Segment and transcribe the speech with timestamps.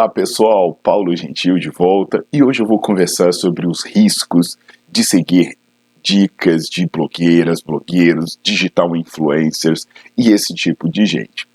[0.00, 4.56] Olá pessoal, Paulo Gentil de volta e hoje eu vou conversar sobre os riscos
[4.90, 5.58] de seguir
[6.02, 11.46] dicas de blogueiras, blogueiros, digital influencers e esse tipo de gente.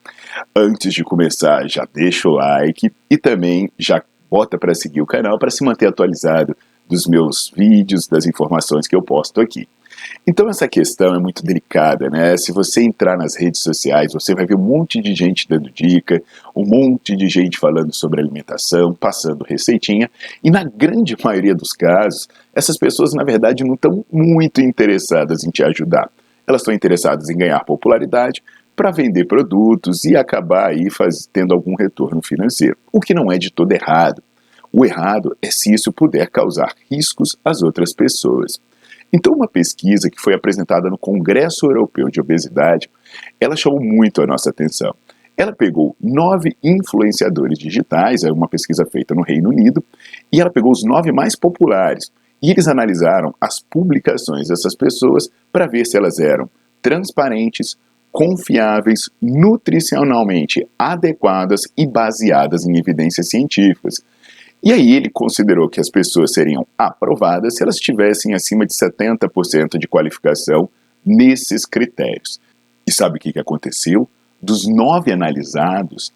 [0.55, 5.39] Antes de começar, já deixa o like e também já bota para seguir o canal
[5.39, 6.55] para se manter atualizado
[6.87, 9.67] dos meus vídeos, das informações que eu posto aqui.
[10.25, 12.35] Então essa questão é muito delicada, né?
[12.37, 16.21] Se você entrar nas redes sociais, você vai ver um monte de gente dando dica,
[16.55, 20.09] um monte de gente falando sobre alimentação, passando receitinha,
[20.43, 25.49] e na grande maioria dos casos, essas pessoas na verdade não estão muito interessadas em
[25.49, 26.09] te ajudar.
[26.47, 28.41] Elas estão interessadas em ganhar popularidade
[28.75, 33.37] para vender produtos e acabar aí faz, tendo algum retorno financeiro, o que não é
[33.37, 34.21] de todo errado.
[34.71, 38.59] O errado é se isso puder causar riscos às outras pessoas.
[39.11, 42.89] Então, uma pesquisa que foi apresentada no Congresso Europeu de Obesidade,
[43.39, 44.93] ela chamou muito a nossa atenção.
[45.37, 49.83] Ela pegou nove influenciadores digitais, é uma pesquisa feita no Reino Unido,
[50.31, 52.11] e ela pegou os nove mais populares.
[52.41, 56.49] E eles analisaram as publicações dessas pessoas para ver se elas eram
[56.81, 57.77] transparentes,
[58.11, 64.01] confiáveis, nutricionalmente adequadas e baseadas em evidências científicas.
[64.63, 69.77] E aí ele considerou que as pessoas seriam aprovadas se elas tivessem acima de 70%
[69.77, 70.67] de qualificação
[71.05, 72.39] nesses critérios.
[72.87, 74.09] E sabe o que aconteceu?
[74.41, 76.11] Dos nove analisados,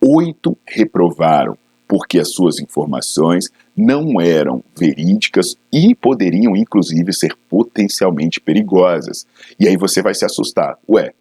[0.00, 1.56] oito reprovaram
[1.88, 9.26] porque as suas informações não eram verídicas e poderiam, inclusive, ser potencialmente perigosas.
[9.58, 10.76] E aí você vai se assustar.
[10.88, 11.12] Ué,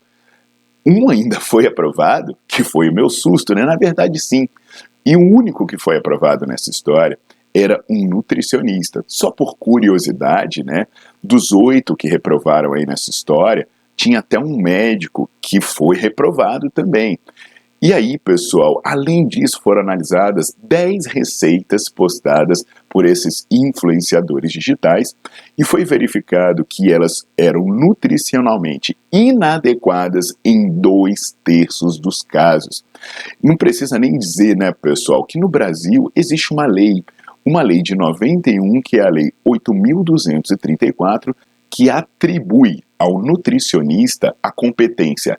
[0.86, 3.66] um ainda foi aprovado, que foi o meu susto, né?
[3.66, 4.48] Na verdade, sim.
[5.06, 7.18] E o único que foi aprovado nessa história
[7.54, 9.04] era um nutricionista.
[9.08, 10.88] Só por curiosidade, né?
[11.24, 17.18] Dos oito que reprovaram aí nessa história, tinha até um médico que foi reprovado também.
[17.86, 25.16] E aí, pessoal, além disso, foram analisadas 10 receitas postadas por esses influenciadores digitais
[25.56, 32.84] e foi verificado que elas eram nutricionalmente inadequadas em dois terços dos casos.
[33.40, 37.04] Não precisa nem dizer, né, pessoal, que no Brasil existe uma lei,
[37.46, 41.36] uma lei de 91, que é a Lei 8.234,
[41.70, 45.38] que atribui ao nutricionista a competência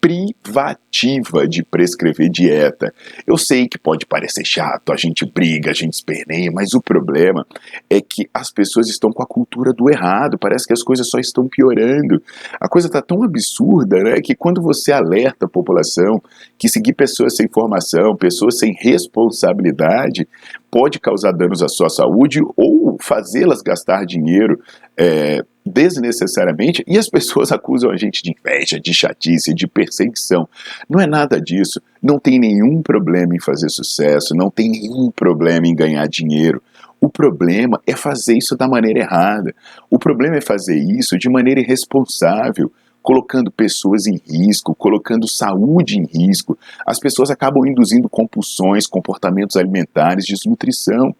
[0.00, 2.92] privativa de prescrever dieta.
[3.26, 7.46] Eu sei que pode parecer chato, a gente briga, a gente esperneia, mas o problema
[7.90, 11.18] é que as pessoas estão com a cultura do errado, parece que as coisas só
[11.18, 12.22] estão piorando.
[12.60, 16.22] A coisa está tão absurda, né, que quando você alerta a população
[16.56, 20.28] que seguir pessoas sem formação, pessoas sem responsabilidade,
[20.70, 24.60] pode causar danos à sua saúde ou fazê-las gastar dinheiro
[24.96, 30.48] é, desnecessariamente e as pessoas acusam a gente de inveja, de chatice, de perseguição.
[30.88, 31.80] Não é nada disso.
[32.02, 36.62] Não tem nenhum problema em fazer sucesso, não tem nenhum problema em ganhar dinheiro.
[37.00, 39.54] O problema é fazer isso da maneira errada.
[39.88, 42.72] O problema é fazer isso de maneira irresponsável,
[43.02, 46.58] colocando pessoas em risco, colocando saúde em risco.
[46.86, 51.14] As pessoas acabam induzindo compulsões, comportamentos alimentares, desnutrição.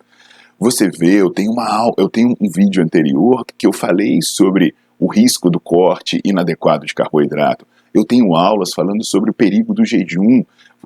[0.58, 5.06] Você vê, eu tenho uma eu tenho um vídeo anterior que eu falei sobre o
[5.06, 7.66] risco do corte inadequado de carboidrato.
[7.94, 10.44] Eu tenho aulas falando sobre o perigo do jejum,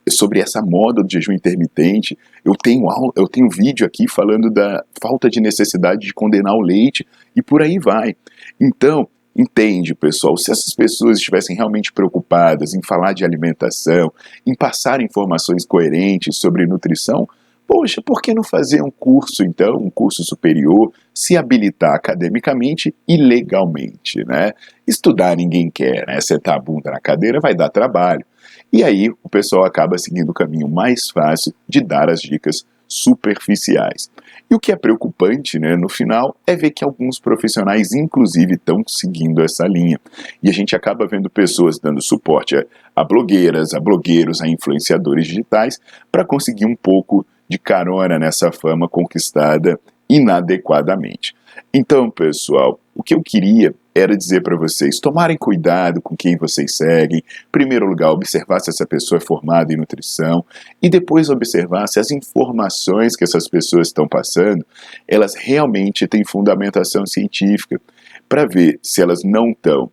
[0.08, 2.16] sobre essa moda do jejum intermitente.
[2.44, 6.60] Eu tenho aula, eu tenho vídeo aqui falando da falta de necessidade de condenar o
[6.60, 8.14] leite e por aí vai.
[8.60, 10.36] Então, Entende, pessoal?
[10.36, 14.12] Se essas pessoas estivessem realmente preocupadas em falar de alimentação,
[14.46, 17.26] em passar informações coerentes sobre nutrição,
[17.66, 23.16] Poxa, por que não fazer um curso, então, um curso superior, se habilitar academicamente e
[23.16, 24.52] legalmente, né?
[24.86, 26.20] Estudar ninguém quer, né?
[26.20, 28.26] Sentar a bunda na cadeira vai dar trabalho.
[28.70, 34.10] E aí o pessoal acaba seguindo o caminho mais fácil de dar as dicas superficiais.
[34.50, 38.82] E o que é preocupante, né, no final, é ver que alguns profissionais, inclusive, estão
[38.86, 39.98] seguindo essa linha.
[40.42, 45.26] E a gente acaba vendo pessoas dando suporte a, a blogueiras, a blogueiros, a influenciadores
[45.26, 45.80] digitais,
[46.10, 51.34] para conseguir um pouco de carona nessa fama conquistada inadequadamente.
[51.72, 56.76] Então, pessoal, o que eu queria era dizer para vocês tomarem cuidado com quem vocês
[56.76, 57.18] seguem.
[57.18, 60.44] Em primeiro lugar, observar se essa pessoa é formada em nutrição
[60.80, 64.64] e depois observar se as informações que essas pessoas estão passando,
[65.06, 67.80] elas realmente têm fundamentação científica,
[68.28, 69.90] para ver se elas não estão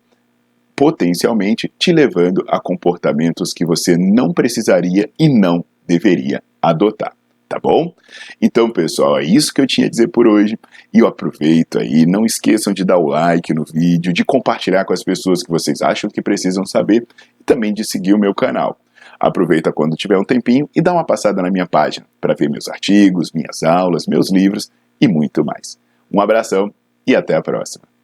[0.75, 7.19] potencialmente te levando a comportamentos que você não precisaria e não deveria adotar
[7.50, 7.94] tá bom?
[8.40, 10.57] Então, pessoal, é isso que eu tinha a dizer por hoje.
[10.94, 14.94] E eu aproveito aí, não esqueçam de dar o like no vídeo, de compartilhar com
[14.94, 17.07] as pessoas que vocês acham que precisam saber
[17.42, 18.80] e também de seguir o meu canal.
[19.19, 22.69] Aproveita quando tiver um tempinho e dá uma passada na minha página para ver meus
[22.69, 24.72] artigos, minhas aulas, meus livros
[25.02, 25.78] e muito mais.
[26.12, 26.74] Um abração
[27.06, 27.99] e até a próxima.